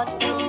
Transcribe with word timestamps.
out. 0.00 0.39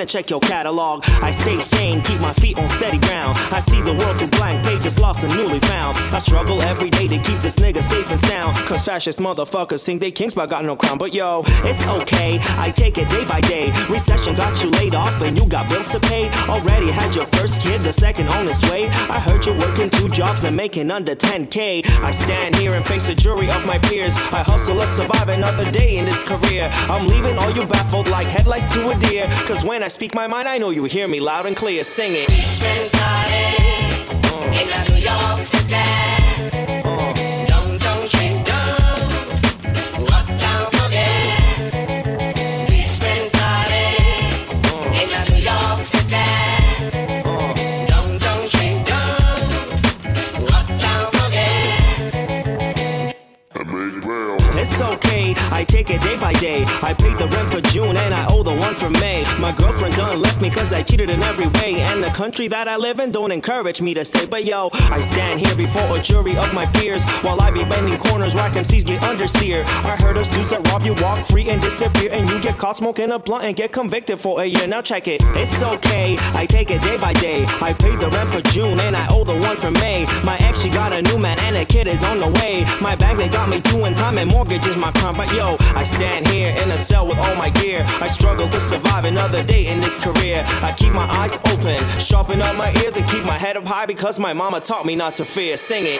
And 0.00 0.08
check 0.08 0.30
your 0.30 0.40
catalog. 0.40 1.04
I 1.22 1.30
stay 1.30 1.56
sane, 1.56 2.02
keep 2.02 2.20
my 2.20 2.32
feet 2.32 2.58
on 2.58 2.68
steady 2.68 2.98
ground. 2.98 3.36
I 3.50 3.60
to 7.08 7.18
keep 7.18 7.40
this 7.40 7.54
nigga 7.56 7.82
safe 7.82 8.10
and 8.10 8.20
sound. 8.20 8.56
Cause 8.58 8.84
fascist 8.84 9.18
motherfuckers 9.18 9.84
think 9.84 10.00
they 10.00 10.10
kings 10.10 10.34
but 10.34 10.48
got 10.50 10.64
no 10.64 10.76
crown. 10.76 10.98
But 10.98 11.14
yo, 11.14 11.42
it's 11.64 11.84
okay. 11.86 12.38
I 12.58 12.70
take 12.70 12.98
it 12.98 13.08
day 13.08 13.24
by 13.24 13.40
day. 13.40 13.72
Recession 13.88 14.34
got 14.34 14.62
you 14.62 14.70
laid 14.70 14.94
off 14.94 15.22
and 15.22 15.38
you 15.38 15.46
got 15.46 15.68
bills 15.68 15.88
to 15.88 16.00
pay. 16.00 16.30
Already 16.48 16.90
had 16.90 17.14
your 17.14 17.26
first 17.26 17.60
kid, 17.60 17.80
the 17.80 17.92
second 17.92 18.28
on 18.28 18.46
its 18.48 18.62
way. 18.70 18.88
I 18.88 19.18
heard 19.20 19.46
you're 19.46 19.58
working 19.58 19.90
two 19.90 20.08
jobs 20.08 20.44
and 20.44 20.56
making 20.56 20.90
under 20.90 21.14
10k. 21.14 21.88
I 22.02 22.10
stand 22.10 22.54
here 22.56 22.74
and 22.74 22.86
face 22.86 23.08
a 23.08 23.14
jury 23.14 23.50
of 23.50 23.64
my 23.66 23.78
peers. 23.78 24.14
I 24.16 24.42
hustle 24.42 24.78
to 24.78 24.86
survive 24.86 25.28
another 25.28 25.70
day 25.70 25.96
in 25.96 26.04
this 26.04 26.22
career. 26.22 26.68
I'm 26.88 27.06
leaving 27.06 27.38
all 27.38 27.50
you 27.50 27.66
baffled 27.66 28.08
like 28.08 28.26
headlights 28.26 28.68
to 28.74 28.90
a 28.90 28.98
deer. 28.98 29.26
Cause 29.46 29.64
when 29.64 29.82
I 29.82 29.88
speak 29.88 30.14
my 30.14 30.26
mind, 30.26 30.48
I 30.48 30.58
know 30.58 30.70
you 30.70 30.84
hear 30.84 31.08
me 31.08 31.20
loud 31.20 31.46
and 31.46 31.56
clear. 31.56 31.84
Sing 31.84 32.12
it. 32.14 32.28
in 35.70 36.17
take 55.88 56.02
it 56.02 56.02
day 56.02 56.16
by 56.16 56.32
day. 56.34 56.64
I 56.82 56.92
paid 56.92 57.16
the 57.16 57.26
rent 57.28 57.50
for 57.50 57.60
June 57.60 57.96
and 57.96 58.14
I 58.14 58.26
owe 58.30 58.42
the 58.42 58.54
one 58.54 58.74
for 58.74 58.90
May. 58.90 59.24
My 59.38 59.52
girlfriend 59.52 59.94
done 59.96 60.20
left 60.20 60.40
me 60.40 60.50
cause 60.50 60.72
I 60.72 60.82
cheated 60.82 61.08
in 61.08 61.22
every 61.22 61.46
way. 61.46 61.80
And 61.80 62.02
the 62.04 62.10
country 62.10 62.48
that 62.48 62.68
I 62.68 62.76
live 62.76 63.00
in 63.00 63.10
don't 63.10 63.32
encourage 63.32 63.80
me 63.80 63.94
to 63.94 64.04
stay. 64.04 64.26
But 64.26 64.44
yo, 64.44 64.70
I 64.72 65.00
stand 65.00 65.40
here 65.40 65.56
before 65.56 65.96
a 65.96 66.02
jury 66.02 66.36
of 66.36 66.52
my 66.52 66.66
peers. 66.66 67.04
While 67.22 67.40
I 67.40 67.50
be 67.50 67.64
bending 67.64 67.98
corners, 67.98 68.34
whack 68.34 68.52
MCs 68.52 68.84
get 68.84 69.02
understeer. 69.02 69.64
I 69.84 69.96
heard 69.96 70.18
of 70.18 70.26
suits 70.26 70.50
that 70.50 70.66
rob 70.68 70.82
you, 70.82 70.94
walk 71.02 71.24
free 71.24 71.48
and 71.48 71.60
disappear. 71.60 72.10
And 72.12 72.28
you 72.28 72.40
get 72.40 72.58
caught 72.58 72.76
smoking 72.76 73.10
a 73.12 73.18
blunt 73.18 73.44
and 73.44 73.56
get 73.56 73.72
convicted 73.72 74.18
for 74.18 74.42
a 74.42 74.44
year. 74.44 74.66
Now 74.66 74.82
check 74.82 75.08
it, 75.08 75.22
it's 75.36 75.62
okay, 75.62 76.16
I 76.34 76.44
take 76.46 76.70
it 76.70 76.82
day 76.82 76.98
by 76.98 77.12
day. 77.14 77.46
I 77.62 77.72
paid 77.72 77.98
the 77.98 78.08
rent 78.10 78.30
for 78.30 78.42
June 78.42 78.78
and 78.80 78.94
I 78.94 79.06
owe 79.10 79.24
the 79.24 79.36
one 79.36 79.56
for 79.56 79.70
May. 79.70 80.06
My 80.24 80.36
ex, 80.38 80.60
she 80.60 80.68
got 80.68 80.92
a 80.92 81.00
new 81.02 81.18
man 81.18 81.38
and 81.40 81.56
a 81.56 81.64
kid 81.64 81.88
is 81.88 82.04
on 82.04 82.18
the 82.18 82.28
way. 82.28 82.64
My 82.80 82.94
bank, 82.94 83.18
they 83.18 83.28
got 83.28 83.48
me 83.48 83.60
doing 83.60 83.94
time 83.94 84.18
and 84.18 84.30
mortgage 84.30 84.66
is 84.66 84.76
my 84.76 84.92
crime. 84.92 85.16
But 85.16 85.32
yo, 85.32 85.56
I 85.78 85.84
stand 85.84 86.26
here 86.26 86.48
in 86.60 86.72
a 86.72 86.76
cell 86.76 87.06
with 87.06 87.18
all 87.18 87.36
my 87.36 87.50
gear. 87.50 87.84
I 88.00 88.08
struggle 88.08 88.48
to 88.48 88.60
survive 88.60 89.04
another 89.04 89.44
day 89.44 89.68
in 89.68 89.80
this 89.80 89.96
career. 89.96 90.42
I 90.60 90.72
keep 90.76 90.92
my 90.92 91.08
eyes 91.08 91.38
open, 91.52 91.78
sharpen 92.00 92.42
up 92.42 92.56
my 92.56 92.72
ears, 92.82 92.96
and 92.96 93.08
keep 93.08 93.24
my 93.24 93.38
head 93.38 93.56
up 93.56 93.64
high 93.64 93.86
because 93.86 94.18
my 94.18 94.32
mama 94.32 94.60
taught 94.60 94.84
me 94.84 94.96
not 94.96 95.14
to 95.16 95.24
fear. 95.24 95.56
Sing 95.56 95.84
it. 95.86 95.98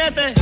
jinete. 0.00 0.39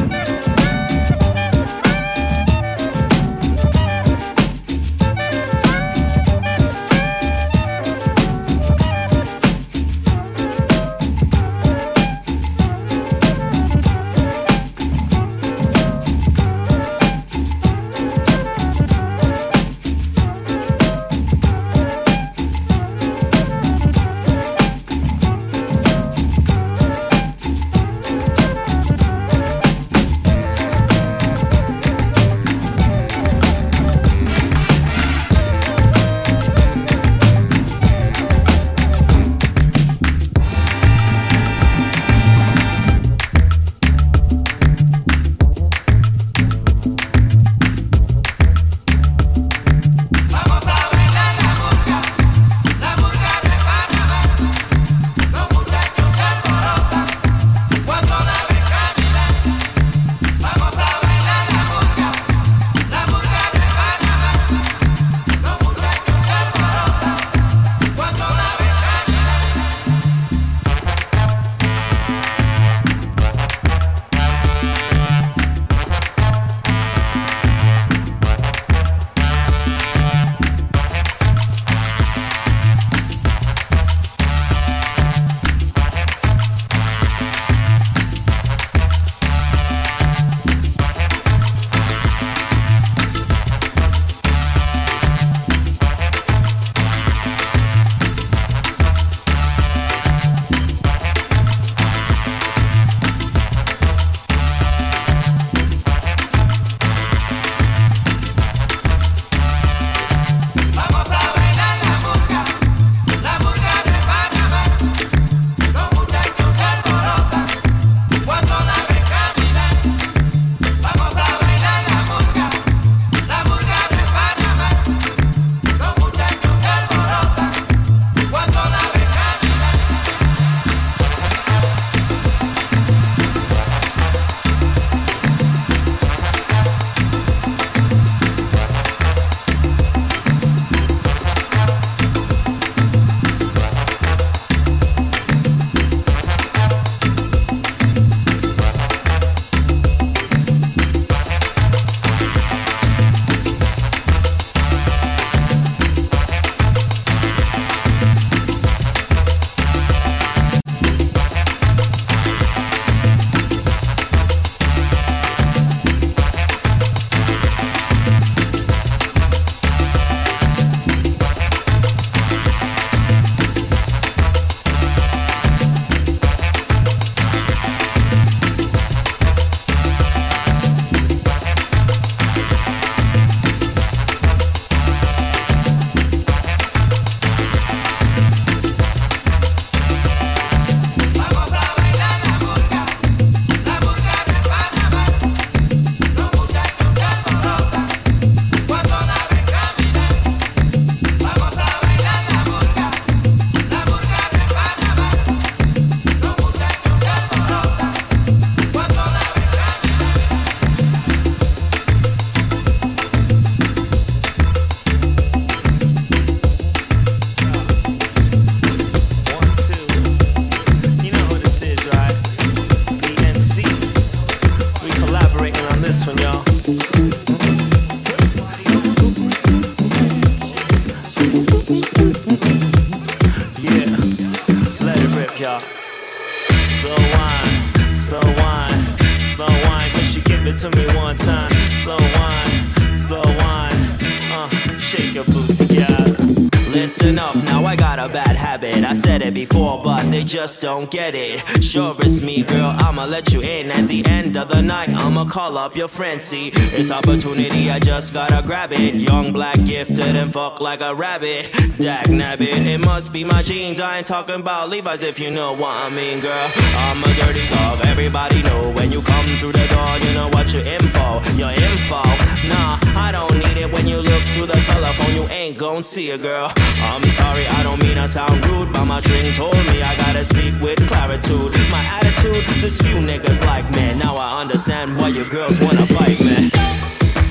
Just 250.49 250.63
don't 250.63 250.91
get 250.91 251.15
it. 251.15 251.41
Sure, 251.63 251.95
it's 251.99 252.23
me, 252.23 252.43
girl. 252.43 252.75
I'ma 252.79 253.05
let 253.05 253.35
you 253.35 253.43
in 253.43 253.71
at 253.71 253.87
the 253.87 254.03
end 254.07 254.35
of 254.39 254.49
the 254.49 254.63
night. 254.63 254.89
I'ma 254.89 255.27
call 255.27 255.59
up 255.59 255.77
your 255.77 255.89
friend. 255.89 256.23
See, 256.23 256.51
it's 256.55 256.91
opportunity, 256.91 257.71
I 257.71 257.79
just 257.79 258.15
gotta 258.15 258.41
grab 258.47 258.73
it. 258.73 258.95
Young, 258.95 259.31
black, 259.31 259.59
gifted, 259.67 260.17
and 260.17 260.33
fuck 260.33 260.63
like 260.63 260.81
a 260.81 260.95
rabbit. 260.95 261.53
Dag 261.77 262.07
nabbit, 262.07 262.65
it 262.75 262.79
must 262.79 263.13
be 263.13 263.25
my 263.25 263.43
jeans. 263.43 263.79
I 263.79 263.99
ain't 263.99 264.07
talking 264.07 264.37
about 264.37 264.71
Levi's 264.71 265.03
if 265.03 265.21
you 265.21 265.31
know 265.31 265.53
what 265.53 265.75
I 265.85 265.91
mean, 265.91 266.21
girl. 266.21 266.49
I'm 266.87 267.03
a 267.03 267.13
dirty 267.21 267.47
dog, 267.51 267.85
everybody 267.85 268.43
know. 268.43 268.73
When 268.77 268.91
you 268.91 269.03
come 269.03 269.27
through 269.41 269.53
the 269.53 269.67
door, 269.69 269.99
you 269.99 270.15
know 270.15 270.29
what 270.33 270.55
you're 270.55 270.65
your 270.65 270.75
info, 270.75 271.21
your 271.37 271.53
info. 271.53 272.03
Nah, 272.49 272.79
I 272.97 273.11
don't 273.13 273.37
need 273.37 273.59
it 273.59 273.71
when 273.71 273.87
you 273.87 273.99
look 273.99 274.23
through 274.33 274.47
the 274.47 274.61
telephone. 274.65 275.15
You 275.15 275.25
ain't 275.29 275.38
gon' 275.59 275.83
see 275.83 276.11
a 276.11 276.19
girl. 276.19 276.53
I'm 276.57 277.03
sorry, 277.11 277.45
I 277.47 277.65
don't 277.65 277.83
mean 277.83 277.99
I 277.99 278.07
sound 278.07 278.47
rude, 278.47 278.73
but 278.73 278.85
my 278.85 279.01
drink 279.01 279.35
told 279.35 279.57
me 279.67 279.83
I 279.83 279.97
gotta 279.97 280.25
speak 280.25 280.55
with 280.61 280.79
claritude. 280.87 281.53
My 281.69 281.83
attitude, 281.99 282.45
this 282.63 282.81
few 282.81 282.95
niggas 282.95 283.45
like 283.45 283.69
me. 283.73 283.95
Now 283.95 284.17
I 284.17 284.41
understand 284.41 284.97
why 284.97 285.09
your 285.09 285.29
girls 285.29 285.59
wanna 285.61 285.87
bite 285.87 286.21
me. 286.21 286.51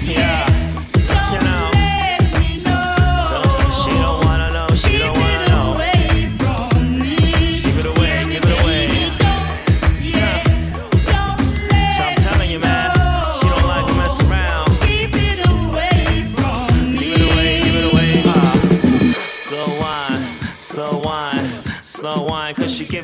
Yeah, 0.03 0.46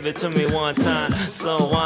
give 0.04 0.10
it 0.10 0.18
to 0.18 0.30
me 0.32 0.46
one 0.48 0.76
time. 0.76 1.12
Wine, 1.12 1.74
uh, 1.74 1.83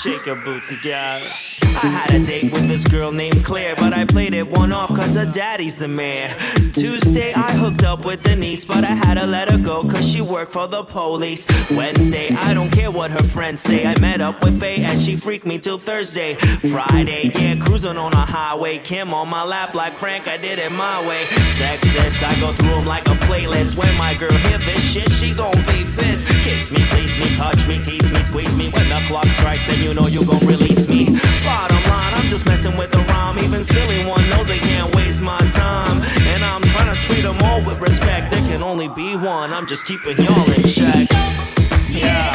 shake 0.00 0.24
your 0.24 0.36
booty, 0.36 0.76
girl. 0.76 1.30
I 1.62 1.86
had 1.86 2.10
a 2.14 2.24
date 2.24 2.52
with 2.52 2.68
this 2.68 2.86
girl 2.86 3.12
named 3.12 3.44
Claire, 3.44 3.76
but 3.76 3.92
I 3.92 4.04
played 4.04 4.34
it 4.34 4.48
one 4.48 4.72
off 4.72 4.88
cause 4.88 5.14
her 5.14 5.30
daddy's 5.30 5.78
the 5.78 5.88
mayor. 5.88 6.34
Tuesday, 6.72 7.32
I 7.32 7.52
hooked 7.52 7.84
up 7.84 8.04
with 8.04 8.22
Denise, 8.22 8.64
but 8.64 8.82
I 8.82 8.94
had 8.94 9.14
to 9.14 9.26
let 9.26 9.50
her 9.50 9.58
go 9.58 9.82
cause 9.82 10.10
she 10.10 10.20
worked 10.20 10.52
for 10.52 10.66
the 10.66 10.82
police. 10.82 11.46
Wednesday, 11.70 12.30
I 12.30 12.54
don't 12.54 12.70
care 12.70 12.90
what 12.90 13.10
her 13.10 13.22
friends 13.22 13.60
say. 13.60 13.86
I 13.86 13.98
met 14.00 14.20
up 14.20 14.42
with 14.42 14.58
Faye 14.58 14.82
and 14.82 15.00
she 15.02 15.16
freaked 15.16 15.46
me 15.46 15.58
till 15.58 15.78
Thursday. 15.78 16.34
Friday, 16.34 17.30
yeah, 17.34 17.56
cruising 17.56 17.96
on 17.96 18.12
a 18.14 18.24
highway. 18.24 18.78
Kim 18.78 19.12
on 19.12 19.28
my 19.28 19.44
lap 19.44 19.74
like 19.74 19.92
Frank, 19.94 20.28
I 20.28 20.38
did 20.38 20.58
it 20.58 20.72
my 20.72 21.06
way. 21.06 21.24
Sexist, 21.58 22.22
I 22.26 22.40
go 22.40 22.52
through 22.52 22.76
them 22.76 22.86
like 22.86 23.06
a 23.06 23.16
playlist. 23.28 23.78
When 23.78 23.94
my 23.96 24.14
girl 24.14 24.32
hear 24.32 24.58
this 24.58 24.82
shit, 24.82 25.10
she 25.12 25.34
gon' 25.34 25.52
be 25.66 25.84
pissed. 25.84 26.26
Kiss 26.42 26.70
me, 26.70 26.84
please 26.90 27.18
me, 27.18 27.36
touch 27.36 27.68
me, 27.68 27.82
tease 27.82 28.10
me, 28.12 28.22
squeeze 28.22 28.56
me. 28.56 28.70
When 28.70 28.88
the 28.88 29.02
clock 29.06 29.26
strikes, 29.26 29.66
then 29.66 29.82
you 29.82 29.89
know 29.94 30.06
you 30.06 30.24
gon' 30.24 30.46
release 30.46 30.88
me. 30.88 31.06
Bottom 31.44 31.82
line, 31.90 32.14
I'm 32.14 32.28
just 32.28 32.46
messing 32.46 32.76
with 32.76 32.90
the 32.90 32.98
rhyme. 32.98 33.38
Even 33.38 33.64
silly 33.64 34.04
one 34.06 34.28
knows 34.30 34.46
they 34.46 34.58
can't 34.58 34.94
waste 34.94 35.22
my 35.22 35.38
time. 35.50 36.02
And 36.32 36.44
I'm 36.44 36.62
trying 36.62 36.94
to 36.94 37.02
treat 37.02 37.22
them 37.22 37.38
all 37.42 37.64
with 37.64 37.80
respect. 37.80 38.30
There 38.30 38.40
can 38.42 38.62
only 38.62 38.88
be 38.88 39.16
one, 39.16 39.52
I'm 39.52 39.66
just 39.66 39.86
keeping 39.86 40.16
y'all 40.18 40.50
in 40.52 40.64
check. 40.64 41.08
Yeah, 41.88 42.32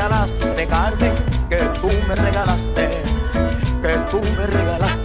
regalaste, 0.00 0.66
Carmen, 0.66 1.12
que 1.50 1.58
tú 1.78 1.90
me 2.08 2.14
regalaste, 2.14 2.88
que 3.82 3.94
tú 4.10 4.22
me 4.34 4.46
regalaste. 4.46 4.99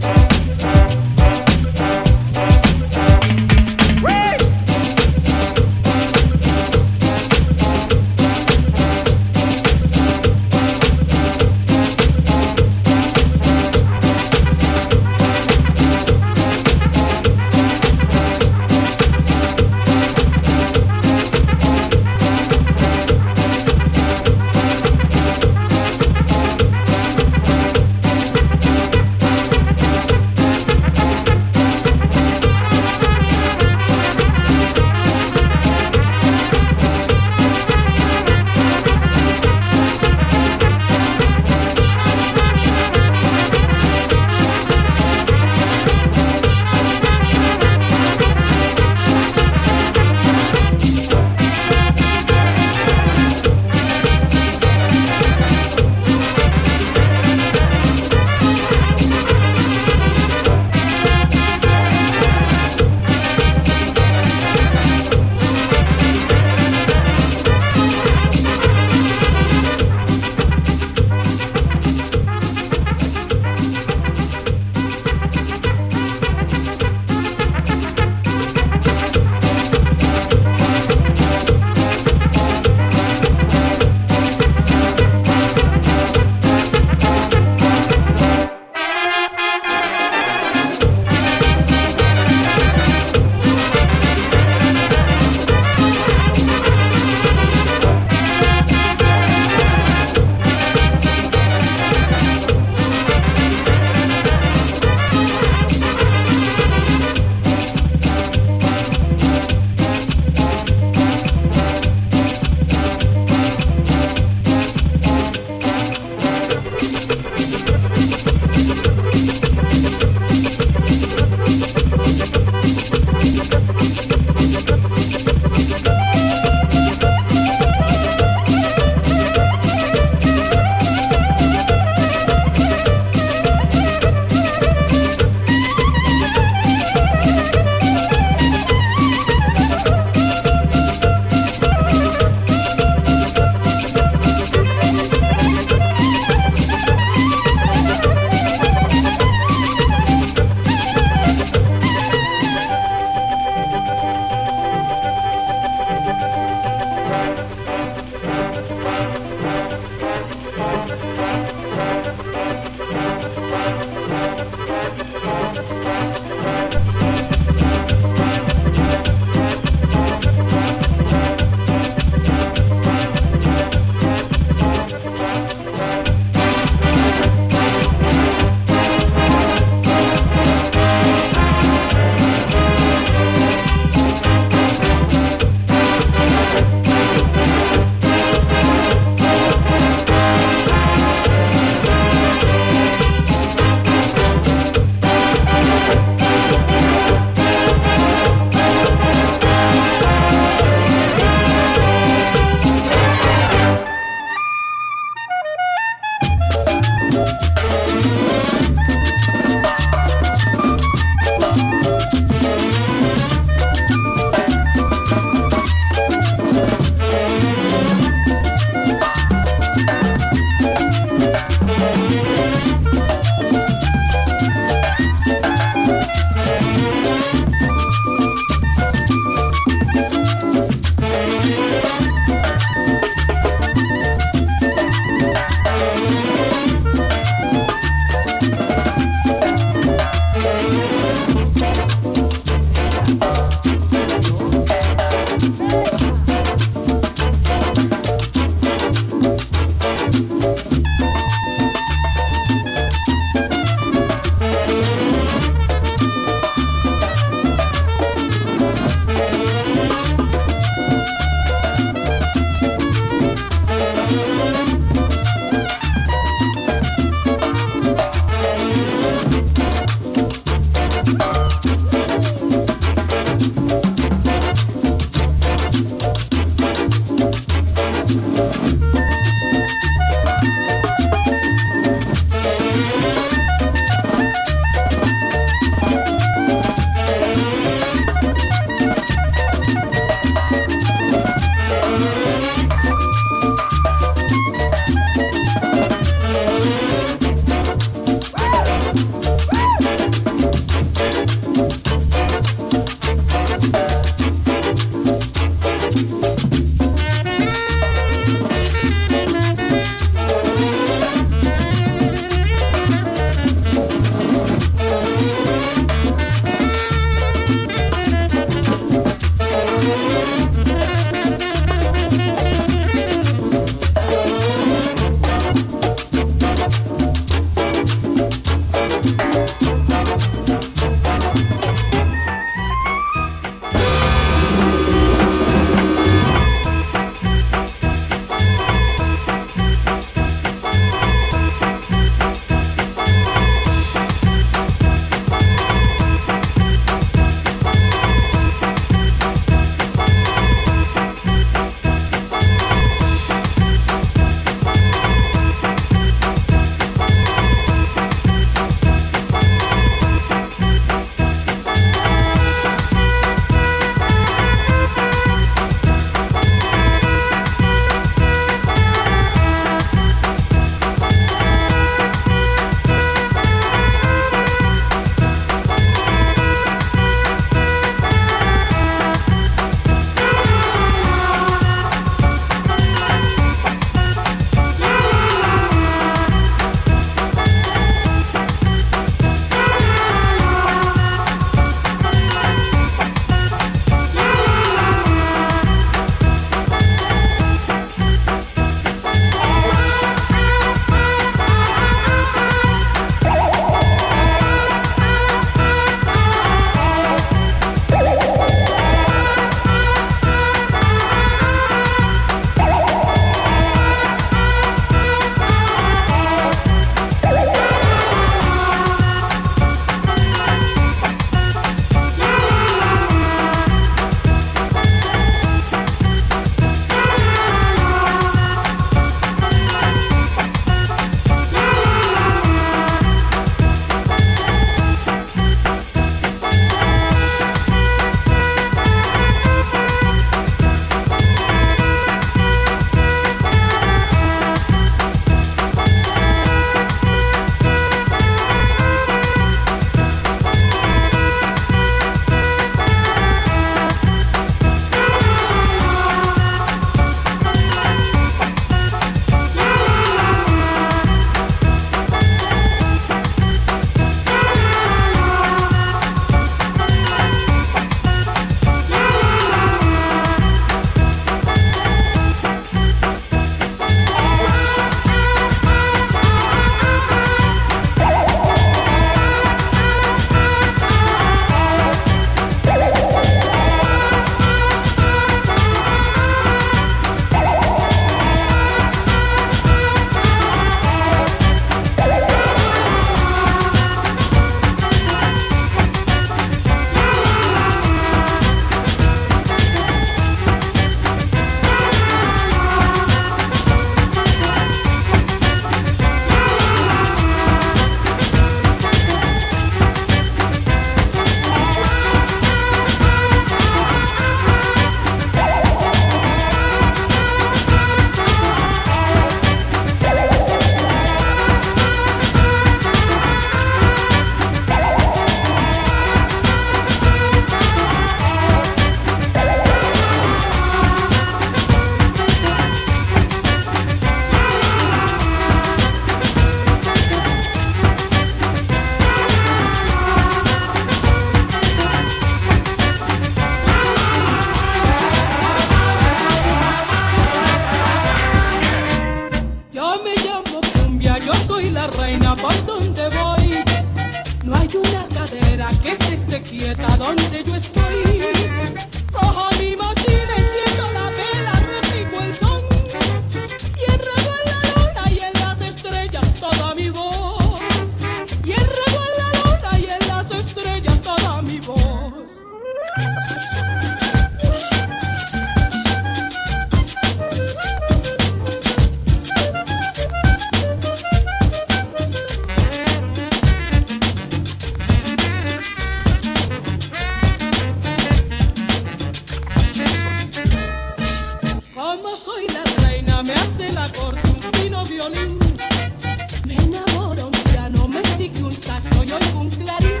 Un 599.13 599.19
saxo 599.19 599.89
y 599.89 600.00